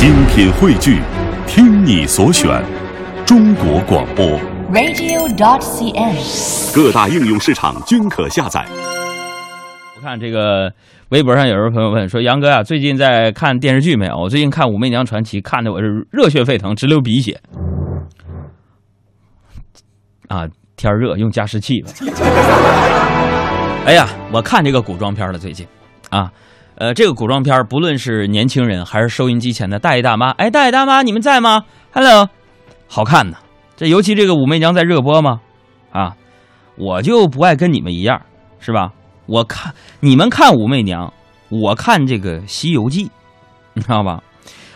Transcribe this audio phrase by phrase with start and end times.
[0.00, 1.02] 精品汇聚，
[1.46, 2.64] 听你所选，
[3.26, 4.24] 中国广播。
[4.72, 6.74] radio.cn。
[6.74, 8.66] 各大应用市场均可下载。
[9.94, 10.72] 我看这个
[11.10, 14.16] 微博上有人朋友问说：“杨哥啊，最近在看电视剧没有？
[14.16, 17.38] 我最近看《武媚娘传奇》，看的我是热血沸腾，直流鼻血。
[20.28, 21.90] 啊，天儿热，用加湿器吧。
[23.84, 25.66] 哎呀，我看这个古装片了，最近
[26.08, 26.32] 啊，
[26.80, 31.62] 呃，这个古装片不论是年轻人还是收音机前的大爷大妈，哎，大爷大妈你们在吗
[31.92, 32.26] ？Hello，
[32.88, 33.36] 好看呐。
[33.76, 35.42] 这尤其这个《武媚娘》在热播嘛，
[35.92, 36.16] 啊，
[36.76, 38.22] 我就不爱跟你们一样，
[38.60, 38.94] 是吧？
[39.26, 41.06] 我看你们看《武媚娘》，
[41.50, 43.04] 我看这个《西游记》，
[43.74, 44.22] 你知道吧？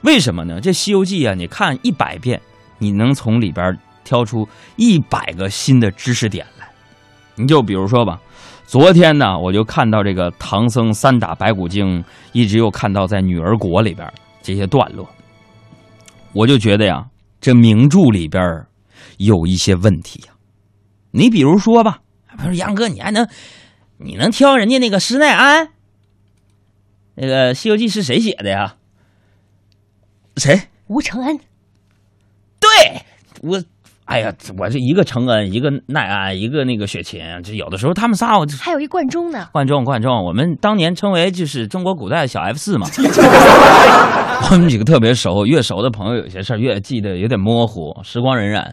[0.00, 0.58] 为什么呢？
[0.58, 2.40] 这《西游记》啊，你看一百遍，
[2.78, 6.59] 你能从里边挑出一百个新的知识点来。
[7.40, 8.20] 你就比如说吧，
[8.66, 14.12] 昨天呢，我就看到这个唐僧三打白骨精，一直又看到在女儿国里边
[14.42, 15.08] 这些段落，
[16.32, 17.06] 我就觉得呀，
[17.40, 18.42] 这名著里边
[19.18, 20.34] 有一些问题呀。
[21.12, 22.00] 你比如说吧，
[22.36, 23.26] 不是杨哥，你还能。
[24.02, 25.68] 你能挑人家那个施耐庵？
[27.16, 28.76] 那个《西游记》是谁写的呀？
[30.38, 30.58] 谁？
[30.86, 31.38] 吴承恩，
[32.58, 33.02] 对
[33.42, 33.62] 我，
[34.10, 39.46] 哎呀，我这一个承恩，一个耐安，一个那个雪琴，这有的时候他们仨我还有一贯中呢。
[39.52, 42.88] 贯中贯中，我们当年称为就是中国古代小 F 四嘛。
[44.50, 47.96] 我们几个特别熟，越熟的朋友有些事儿越记得有点模糊。
[48.02, 48.68] 时光荏苒，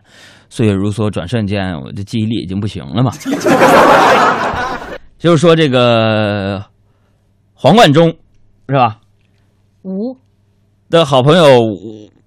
[0.49, 3.11] 岁月如梭，转瞬间，我的记忆力已经不行了嘛。
[5.19, 6.65] 就是说这个
[7.53, 8.07] 黄贯中
[8.67, 8.97] 是吧？
[9.83, 10.17] 吴
[10.89, 11.45] 的好朋友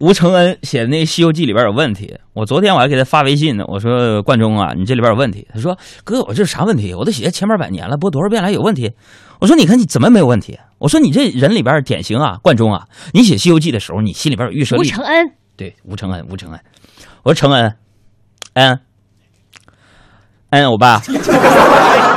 [0.00, 2.18] 吴吴承恩写的那《西游记》里边有问题。
[2.32, 5.46] 我昨天我还给他发微信呢，我说冠中啊，你这里边有问题。
[5.52, 6.94] 他说哥，我这啥问题？
[6.94, 8.92] 我都写千八百年了，播多少遍了有问题？
[9.40, 10.58] 我说你看你怎么没有问题？
[10.78, 16.60] 我说你这人里边典型啊，冠中啊，你写《西游记》的时候，你心里边有预设立场吴承恩，对，吴承恩，吴承恩，
[17.22, 17.76] 我说承恩，
[18.54, 18.80] 恩，
[20.48, 21.02] 恩，欧巴，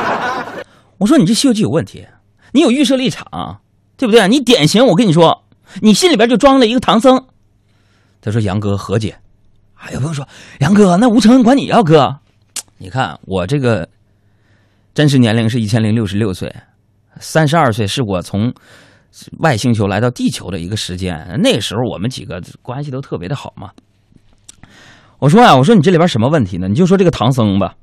[0.99, 2.07] 我说你这《西游记》有问题，
[2.53, 3.59] 你有预设立场，
[3.97, 4.25] 对不对？
[4.29, 5.43] 你典型，我跟你说，
[5.81, 7.25] 你心里边就装了一个唐僧。
[8.23, 9.13] 他说杨哥和解，
[9.75, 10.25] 哎有朋友说
[10.59, 12.15] 杨哥，那吴承恩管你要哥，
[12.77, 13.87] 你看我这个
[14.93, 16.49] 真实年龄是一千零六十六岁，
[17.19, 18.53] 三十二岁是我从
[19.39, 23.71] 外星球来到地球的一个时间，那时候我们几个关系都特别的好嘛。
[25.19, 26.69] 我说啊，我说你这里边什么问题呢？
[26.69, 27.75] 你就说这个唐僧吧，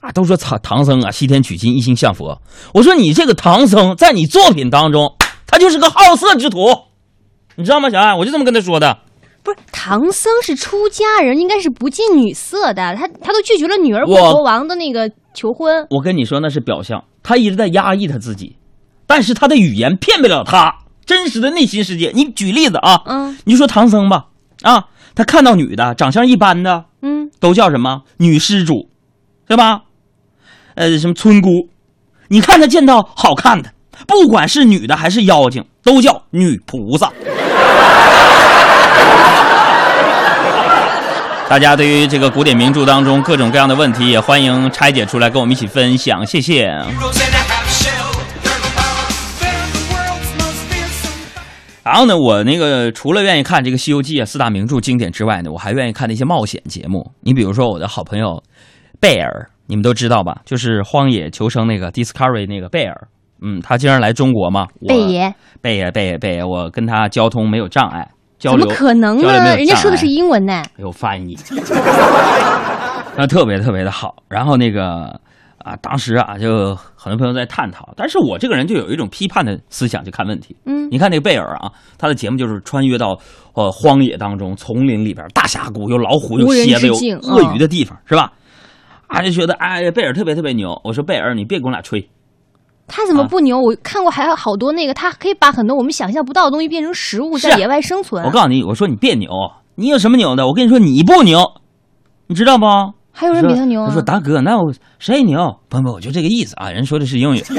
[0.00, 2.40] 啊，都说唐唐僧啊，西天取经，一心向佛。
[2.74, 5.16] 我说你这个唐僧在你作品当中，
[5.46, 6.66] 他就是个好色之徒，
[7.56, 8.14] 你知道吗，小爱？
[8.14, 8.98] 我就这么跟他说的。
[9.42, 12.94] 不是唐僧是出家人，应该是不近女色的。
[12.94, 15.84] 他他都拒绝了女儿国国王的那个求婚。
[15.90, 18.56] 我跟你说那是表象，他一直在压抑他自己，
[19.06, 20.72] 但是他的语言骗不了他
[21.04, 22.12] 真实的内心世界。
[22.14, 24.26] 你举例子啊，嗯你就说唐僧吧，
[24.62, 28.88] 啊，他看到女的长相一般的，嗯，都叫什么女施主，
[29.48, 29.82] 对吧？
[30.76, 31.68] 呃，什么村姑，
[32.28, 33.72] 你看他见到好看的，
[34.06, 37.12] 不管是女的还是妖精，都叫女菩萨。
[41.52, 46.64] 大家对于这个古典名著当中各种各样的问题，也欢迎拆解出来跟我们一起分享，谢谢。
[51.84, 57.12] 然后呢，我那个除了愿意看这个《西游记》啊四大名著经典之外呢，我还愿意看那些冒险节目。
[57.20, 58.42] 你比如说我的好朋友
[58.98, 60.38] 贝尔，你们都知道吧？
[60.46, 63.08] 就是《荒野求生》那个 Discovery 那个贝尔，
[63.42, 64.68] 嗯，他经常来中国嘛。
[64.80, 68.08] 我贝爷，贝爷，贝爷，贝爷，我跟他交通没有障碍，
[68.42, 69.56] 交怎么可能呢？
[69.56, 70.64] 人家说的是英文呢。
[70.76, 71.38] 有翻译，
[73.16, 74.16] 那特别特别的好。
[74.28, 75.20] 然后那个
[75.58, 80.56] 啊，当时啊，就很多朋友在探讨，但是我这个人就有一种批判的思想去看问题。
[80.66, 83.16] 嗯你看那个贝尔啊，他的节目就是穿越到
[83.54, 88.32] 呃荒野当中、丛林里边，大峡谷有老虎、有蝎子、有鳄鱼的地方，是吧？
[89.06, 90.78] 啊，就觉得哎，贝尔特别特别牛。
[90.82, 92.10] 我说贝尔，你别跟我俩吹，
[92.94, 93.58] 他怎么啊不牛？
[93.58, 98.30] 我看过还有好多那个，他可以把很多我们想象不到的东西变成食物，在野外生存我。
[98.30, 99.30] 告诉你，我说你别牛，
[99.76, 100.46] 你有什么牛的？
[100.46, 101.42] 我跟你说你不牛，
[102.26, 102.66] 你知道不？
[103.14, 104.00] 还有人比他牛啊他说：“！
[104.02, 105.58] 大哥，那我谁牛？
[105.68, 106.70] 不不，我就这个意思啊。
[106.70, 107.44] 人说的是英语。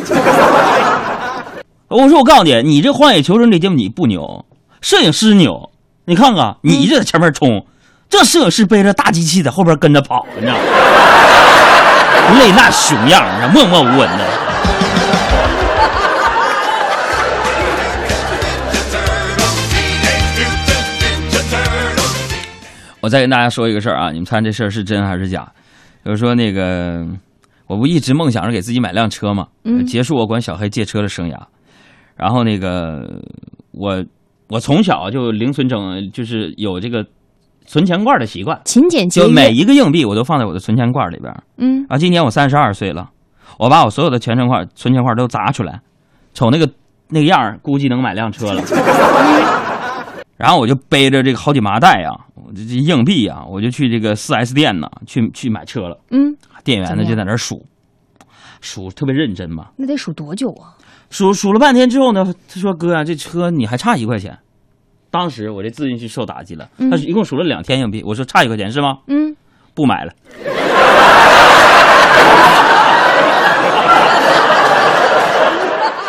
[1.90, 4.46] 我说我告诉你，你这《荒野求生》这节目你不牛，
[4.82, 5.70] 摄影师牛。
[6.06, 7.68] 你看看，你这在前面冲，
[8.10, 10.60] 这摄影师背着大机器在后边跟着跑，你知道吗？
[12.40, 13.24] 累那熊样，
[13.54, 14.33] 默默无闻的。
[23.04, 25.46] 我再跟大家说一个事儿啊，你们看这事儿是真还是假？
[26.06, 27.06] 就是说那个，
[27.68, 31.38] 我不一直梦想着给自己买辆车嘛，嗯结束我管小黑借车的生涯。
[32.16, 33.22] 然后那个
[33.72, 34.02] 我
[34.48, 37.06] 我从小就零存整，就是有这个
[37.66, 39.52] 存钱罐的习惯，勤俭节就每。
[39.52, 41.34] 一个硬币我都放在我的存钱罐里边。
[41.58, 43.10] 嗯，啊，今年我三十二岁了，
[43.60, 45.82] 我把我所有的钱存块、存钱罐都砸出来，
[46.34, 46.70] 瞅那个
[47.10, 48.62] 那个样儿，估计能买辆车了。
[50.38, 56.00] 然后我就背着这个好几麻袋啊，我这这硬币啊，我就去这个四 S 店呢，去去买车了。
[56.12, 57.66] 嗯，店员呢就在那儿数，
[58.62, 60.74] 数特别认真嘛，那得数多久啊？
[61.10, 64.36] 数数了半天之后呢，他说：“哥啊，这车你还差一块钱。”
[65.12, 68.98] 当时我这自信心受打击了，嗯他一共数了两天硬币，我说差一块钱是吗？
[69.08, 69.36] 嗯，
[69.76, 70.14] 不买了。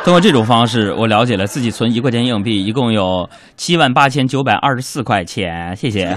[0.05, 6.15] 通过这种方式，我了解了自己存一块钱硬币一共有七万八千九百二十四块钱，谢谢。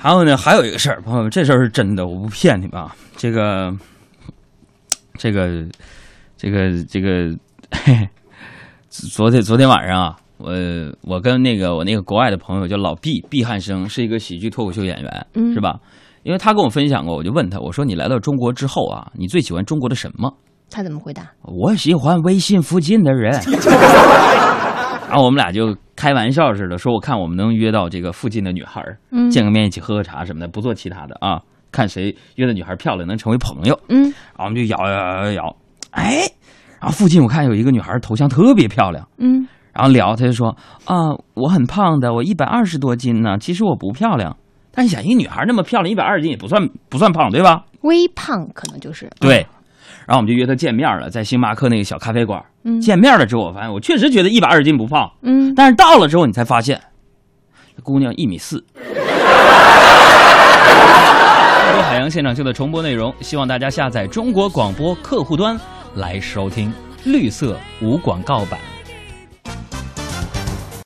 [0.00, 2.92] 还有呢，还有一个事儿，朋友们，这事儿是真的，我不骗你们啊。
[3.16, 3.72] 这个，
[5.16, 5.64] 这个，
[6.36, 7.08] 这个，这个，
[7.70, 8.08] 嘿 嘿
[8.88, 10.52] 昨天昨天晚上啊，我
[11.02, 15.78] 我跟那个我那个国外的朋友叫老毕毕汉生，是一个喜剧脱口秀演员，嗯是吧？
[16.24, 20.32] 因为他跟我分享过，我就问他，我说你来到中国之后啊，你最喜欢中国的什么？
[20.70, 21.30] 他怎么回答？
[21.42, 23.32] 我喜欢微信附近的人。
[25.08, 31.40] 然后我们俩就开玩笑似的说，我看我们能约到这个附近的女孩，嗯见个面一起喝喝茶什么的，不做其他的啊，
[31.70, 33.78] 看谁约的女孩漂亮能成为朋友。
[33.88, 35.56] 嗯，然后我们就摇摇摇摇摇，
[35.90, 36.20] 哎，
[36.80, 40.54] 然后附近我看有一个女孩头像特别漂亮，嗯，然后聊，他就说
[40.84, 40.94] 啊，
[41.34, 44.36] 我很胖的，我一百二十多斤呢，其实我不漂亮。
[44.74, 47.64] 但是想，一个女孩那么漂亮，一百二十斤也不算不算胖，对吧？
[47.82, 49.46] 微胖可能就是对。
[50.06, 52.42] 然后我们就约她见面了，在星巴克那个小咖啡馆。
[52.64, 56.80] 嗯见面了之后，我发现我确实觉得一百二十斤不胖，嗯，但是到了之后，你才发现，
[57.76, 58.64] 这姑娘一米四。
[61.64, 65.58] 中国海洋现场秀的重播内容，希望大家下载中国广播客户端
[65.94, 66.72] 来收听，
[67.04, 68.58] 绿色无广告版。